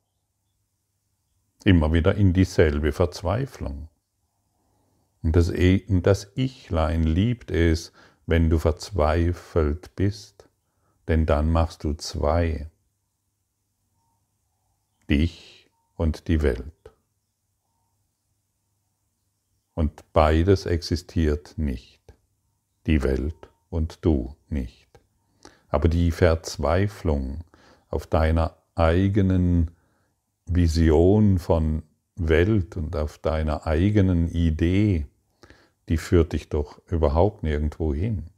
Immer 1.65 1.93
wieder 1.93 2.15
in 2.15 2.33
dieselbe 2.33 2.93
Verzweiflung. 2.93 3.89
Und 5.23 5.37
das, 5.37 5.51
e 5.51 5.85
das 6.01 6.33
Ichlein 6.37 7.03
liebt 7.03 7.51
es, 7.51 7.93
wenn 8.27 8.49
du 8.49 8.59
verzweifelt 8.59 9.97
bist, 9.97 10.49
denn 11.09 11.27
dann 11.27 11.51
machst 11.51 11.85
du 11.85 11.95
zwei. 11.95 12.71
Dich 15.11 15.71
und 15.97 16.29
die 16.29 16.43
Welt. 16.43 16.78
Und 19.79 20.13
beides 20.13 20.67
existiert 20.67 21.55
nicht. 21.57 22.03
Die 22.89 23.05
Welt 23.05 23.49
und 23.71 24.05
du 24.05 24.35
nicht. 24.49 24.89
Aber 25.69 25.87
die 25.87 26.11
Verzweiflung 26.11 27.45
auf 27.89 28.09
deiner 28.09 28.57
eigenen 28.75 29.71
Vision 30.47 31.39
von 31.39 31.85
Welt 32.17 32.77
und 32.77 32.97
auf 32.97 33.19
deiner 33.19 33.69
eigenen 33.69 34.27
Idee, 34.27 35.07
die 35.89 35.97
führt 35.97 36.33
dich 36.33 36.49
doch 36.49 36.83
überhaupt 36.89 37.45
nirgendwo 37.45 37.95
hin. 37.95 38.31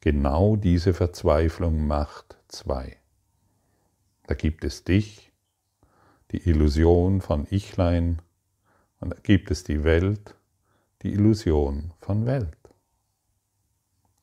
Genau 0.00 0.56
diese 0.56 0.94
Verzweiflung 0.94 1.86
macht 1.86 2.38
zwei. 2.48 2.96
Da 4.26 4.32
gibt 4.32 4.64
es 4.64 4.84
dich, 4.84 5.32
die 6.30 6.48
Illusion 6.48 7.20
von 7.20 7.46
Ichlein, 7.50 8.22
und 9.00 9.10
da 9.10 9.18
gibt 9.22 9.50
es 9.50 9.64
die 9.64 9.84
Welt, 9.84 10.34
die 11.02 11.12
Illusion 11.12 11.92
von 11.98 12.26
Welt. 12.26 12.56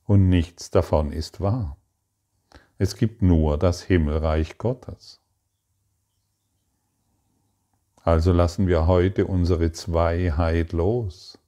Und 0.04 0.28
nichts 0.28 0.70
davon 0.70 1.12
ist 1.12 1.40
wahr. 1.40 1.76
Es 2.78 2.96
gibt 2.96 3.22
nur 3.22 3.58
das 3.58 3.82
Himmelreich 3.82 4.56
Gottes. 4.56 5.20
Also 8.02 8.32
lassen 8.32 8.66
wir 8.66 8.86
heute 8.86 9.26
unsere 9.26 9.72
Zweiheit 9.72 10.72
los 10.72 11.38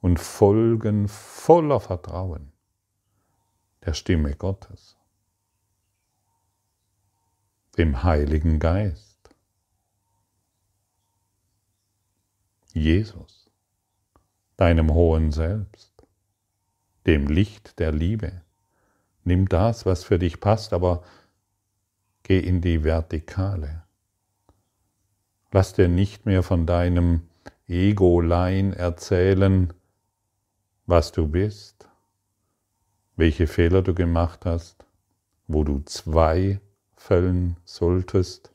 und 0.00 0.20
folgen 0.20 1.08
voller 1.08 1.80
Vertrauen 1.80 2.52
der 3.84 3.94
Stimme 3.94 4.36
Gottes, 4.36 4.96
dem 7.76 8.04
Heiligen 8.04 8.60
Geist, 8.60 9.18
Jesus 12.72 13.41
deinem 14.62 14.94
hohen 14.94 15.32
Selbst, 15.32 15.92
dem 17.04 17.26
Licht 17.26 17.80
der 17.80 17.90
Liebe. 17.90 18.42
Nimm 19.24 19.48
das, 19.48 19.86
was 19.86 20.04
für 20.04 20.20
dich 20.20 20.38
passt, 20.38 20.72
aber 20.72 21.02
geh 22.22 22.38
in 22.38 22.60
die 22.60 22.84
Vertikale. 22.84 23.82
Lass 25.50 25.72
dir 25.72 25.88
nicht 25.88 26.26
mehr 26.26 26.44
von 26.44 26.64
deinem 26.64 27.22
Ego-Lein 27.66 28.72
erzählen, 28.72 29.72
was 30.86 31.10
du 31.10 31.26
bist, 31.26 31.88
welche 33.16 33.48
Fehler 33.48 33.82
du 33.82 33.94
gemacht 33.94 34.44
hast, 34.44 34.86
wo 35.48 35.64
du 35.64 35.80
zwei 35.86 36.60
fällen 36.94 37.56
solltest 37.64 38.52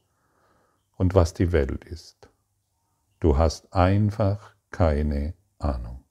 und 0.96 1.16
was 1.16 1.34
die 1.34 1.52
Welt 1.52 1.84
ist. 1.84 2.30
Du 3.20 3.38
hast 3.38 3.74
einfach 3.74 4.56
keine 4.72 5.34
Ahnung. 5.60 6.04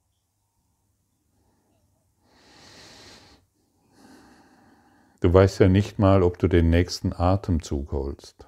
Du 5.19 5.33
weißt 5.33 5.59
ja 5.59 5.67
nicht 5.67 5.97
mal, 5.97 6.21
ob 6.21 6.37
du 6.37 6.47
den 6.47 6.69
nächsten 6.69 7.11
Atemzug 7.11 7.91
holst. 7.91 8.47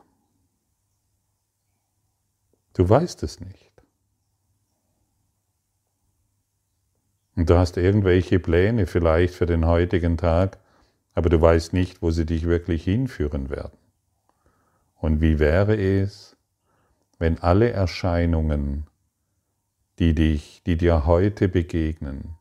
Du 2.74 2.88
weißt 2.88 3.24
es 3.24 3.40
nicht. 3.40 3.70
Und 7.36 7.50
du 7.50 7.58
hast 7.58 7.78
irgendwelche 7.78 8.40
Pläne 8.40 8.86
vielleicht 8.86 9.34
für 9.34 9.46
den 9.46 9.66
heutigen 9.66 10.18
Tag, 10.18 10.60
aber 11.14 11.30
du 11.30 11.42
weißt 11.42 11.74
nicht, 11.74 12.02
wo 12.02 12.12
sie 12.12 12.26
dich 12.26 12.46
wirklich 12.46 12.84
hinführen 12.84 13.50
werden. 13.50 13.78
Und 14.96 15.22
wie 15.22 15.40
wäre 15.40 15.76
es, 15.76 16.36
wenn 17.18 17.40
alle 17.40 17.72
Erscheinungen 17.72 18.89
die, 20.00 20.16
dich, 20.16 20.64
die 20.64 20.78
dir 20.78 21.06
heute 21.06 21.50
begegnen, 21.50 22.38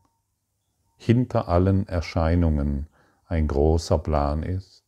hinter 0.95 1.49
allen 1.49 1.87
Erscheinungen 1.87 2.87
ein 3.25 3.47
großer 3.47 3.99
Plan 3.99 4.43
ist? 4.43 4.85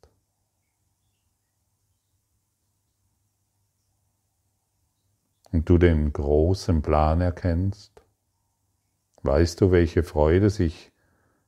Und 5.52 5.68
du 5.70 5.78
den 5.78 6.14
großen 6.14 6.82
Plan 6.82 7.20
erkennst, 7.20 8.02
weißt 9.24 9.60
du, 9.60 9.72
welche 9.72 10.04
Freude 10.04 10.50
sich 10.50 10.94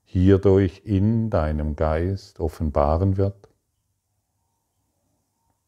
hierdurch 0.03 0.81
in 0.83 1.29
deinem 1.29 1.77
Geist 1.77 2.41
offenbaren 2.41 3.15
wird? 3.15 3.47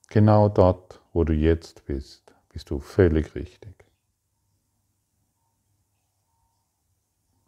Genau 0.10 0.50
dort, 0.50 1.02
wo 1.14 1.24
du 1.24 1.34
jetzt 1.34 1.86
bist, 1.86 2.34
bist 2.50 2.70
du 2.70 2.80
völlig 2.80 3.36
richtig. 3.36 3.75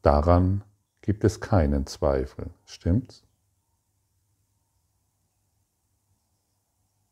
Daran 0.07 0.63
gibt 1.01 1.25
es 1.25 1.41
keinen 1.41 1.85
Zweifel, 1.85 2.49
stimmt's? 2.63 3.25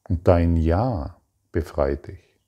Und 0.08 0.26
dein 0.30 0.56
Ja 0.56 1.20
befreit 1.52 2.08
dich. 2.08 2.40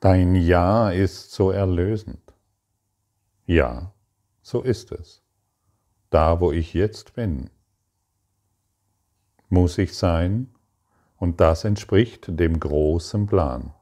Dein 0.00 0.34
Ja 0.34 0.90
ist 0.90 1.30
so 1.30 1.52
erlösend. 1.52 2.34
Ja, 3.46 3.94
so 4.42 4.62
ist 4.62 4.90
es. 4.90 5.22
Da, 6.10 6.40
wo 6.40 6.50
ich 6.50 6.74
jetzt 6.74 7.14
bin, 7.14 7.50
muss 9.48 9.78
ich 9.78 9.96
sein 9.96 10.52
und 11.18 11.38
das 11.38 11.62
entspricht 11.62 12.36
dem 12.40 12.58
großen 12.58 13.28
Plan. 13.28 13.72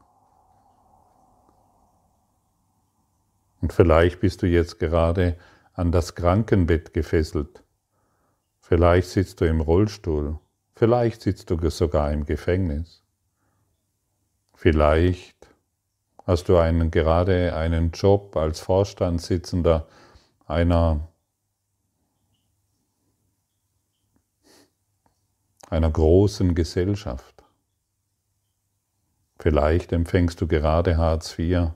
Und 3.62 3.72
vielleicht 3.72 4.20
bist 4.20 4.42
du 4.42 4.46
jetzt 4.46 4.80
gerade 4.80 5.38
an 5.72 5.92
das 5.92 6.16
Krankenbett 6.16 6.92
gefesselt. 6.92 7.62
Vielleicht 8.60 9.08
sitzt 9.08 9.40
du 9.40 9.46
im 9.46 9.60
Rollstuhl. 9.60 10.38
Vielleicht 10.74 11.22
sitzt 11.22 11.48
du 11.48 11.70
sogar 11.70 12.12
im 12.12 12.26
Gefängnis. 12.26 13.04
Vielleicht 14.54 15.36
hast 16.26 16.48
du 16.48 16.56
einen, 16.56 16.90
gerade 16.90 17.54
einen 17.54 17.92
Job 17.92 18.36
als 18.36 18.60
Vorstandssitzender 18.60 19.86
einer, 20.46 21.08
einer 25.70 25.90
großen 25.90 26.56
Gesellschaft. 26.56 27.44
Vielleicht 29.38 29.92
empfängst 29.92 30.40
du 30.40 30.48
gerade 30.48 30.96
Hartz 30.96 31.38
IV 31.38 31.72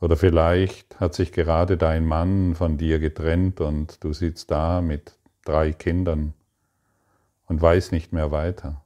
oder 0.00 0.16
vielleicht 0.16 1.00
hat 1.00 1.14
sich 1.14 1.32
gerade 1.32 1.76
dein 1.76 2.06
Mann 2.06 2.54
von 2.54 2.78
dir 2.78 2.98
getrennt 2.98 3.60
und 3.60 4.02
du 4.04 4.12
sitzt 4.12 4.50
da 4.50 4.80
mit 4.80 5.18
drei 5.44 5.72
Kindern 5.72 6.34
und 7.46 7.60
weißt 7.60 7.92
nicht 7.92 8.12
mehr 8.12 8.30
weiter. 8.30 8.84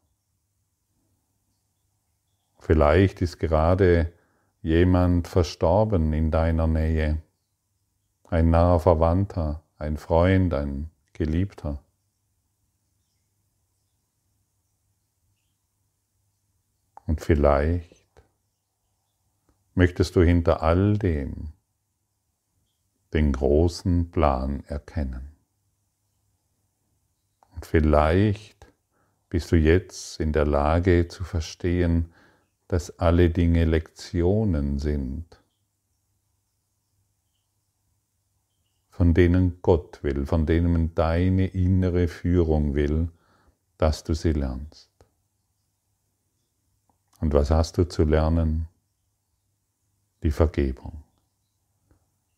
Vielleicht 2.59 3.21
ist 3.21 3.39
gerade 3.39 4.13
jemand 4.63 5.27
verstorben 5.29 6.13
in 6.13 6.31
deiner 6.31 6.69
Nähe, 6.69 7.21
ein 8.29 8.51
naher 8.51 8.79
Verwandter, 8.79 9.63
ein 9.79 9.97
Freund, 9.97 10.55
ein 10.55 10.91
Geliebter. 11.13 11.83
Und 17.07 17.21
vielleicht 17.21 17.92
möchtest 19.75 20.17
du 20.17 20.23
hinter 20.23 20.63
all 20.63 20.99
dem 20.99 21.53
den 23.13 23.33
großen 23.33 24.11
Plan 24.11 24.65
erkennen. 24.67 25.33
Und 27.55 27.67
vielleicht 27.67 28.67
bist 29.29 29.53
du 29.53 29.57
jetzt 29.57 30.21
in 30.21 30.33
der 30.33 30.47
Lage 30.47 31.09
zu 31.09 31.25
verstehen, 31.25 32.13
dass 32.69 32.99
alle 32.99 33.31
Dinge 33.31 33.67
Lektionen 33.67 34.79
sind, 34.79 35.27
von 38.89 39.15
denen 39.15 39.61
Gott 39.61 40.03
will, 40.03 40.25
von 40.27 40.47
denen 40.47 40.95
deine 40.95 41.47
innere 41.49 42.09
Führung 42.09 42.75
will, 42.75 43.09
dass 43.77 44.05
du 44.05 44.15
sie 44.15 44.33
lernst. 44.33 44.91
Und 47.21 47.35
was 47.35 47.51
hast 47.51 47.79
du 47.79 47.85
zu 47.85 48.05
lernen? 48.05 48.69
Die 50.23 50.31
Vergebung. 50.31 51.03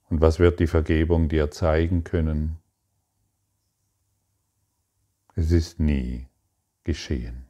Und 0.09 0.21
was 0.21 0.39
wird 0.39 0.61
die 0.61 0.67
Vergebung 0.67 1.29
dir 1.29 1.51
zeigen 1.51 2.05
können? 2.05 2.59
Es 5.35 5.51
ist 5.51 5.81
nie 5.81 6.29
geschehen. 6.85 7.45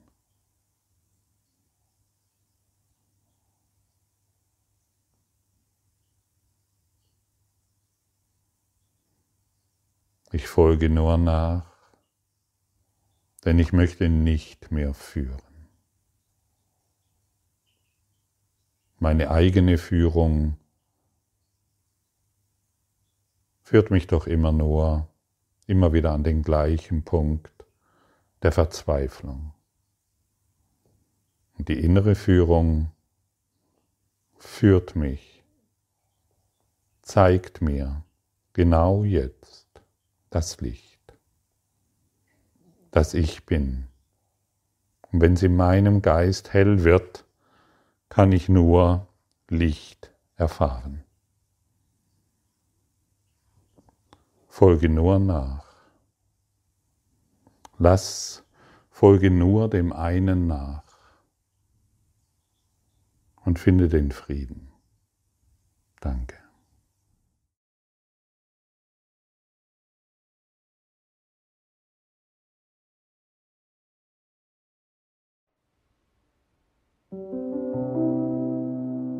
Ich 10.32 10.48
folge 10.48 10.90
nur 10.90 11.16
nach, 11.16 11.64
denn 13.44 13.60
ich 13.60 13.72
möchte 13.72 14.08
nicht 14.08 14.72
mehr 14.72 14.92
führen. 14.92 15.53
Meine 19.04 19.30
eigene 19.30 19.76
Führung 19.76 20.56
führt 23.60 23.90
mich 23.90 24.06
doch 24.06 24.26
immer 24.26 24.50
nur, 24.50 25.06
immer 25.66 25.92
wieder 25.92 26.12
an 26.12 26.24
den 26.24 26.42
gleichen 26.42 27.04
Punkt 27.04 27.52
der 28.42 28.50
Verzweiflung. 28.50 29.52
Und 31.58 31.68
die 31.68 31.78
innere 31.84 32.14
Führung 32.14 32.92
führt 34.38 34.96
mich, 34.96 35.44
zeigt 37.02 37.60
mir 37.60 38.06
genau 38.54 39.04
jetzt, 39.04 39.68
das 40.30 40.62
Licht, 40.62 41.12
das 42.90 43.12
ich 43.12 43.44
bin. 43.44 43.86
Und 45.12 45.20
wenn 45.20 45.34
es 45.34 45.42
in 45.42 45.56
meinem 45.56 46.00
Geist 46.00 46.54
hell 46.54 46.84
wird, 46.84 47.23
kann 48.08 48.32
ich 48.32 48.48
nur 48.48 49.08
Licht 49.48 50.12
erfahren. 50.36 51.04
Folge 54.48 54.88
nur 54.88 55.18
nach. 55.18 55.64
Lass, 57.78 58.44
folge 58.88 59.30
nur 59.30 59.68
dem 59.68 59.92
einen 59.92 60.46
nach 60.46 60.84
und 63.44 63.58
finde 63.58 63.88
den 63.88 64.12
Frieden. 64.12 64.72
Danke. 66.00 66.43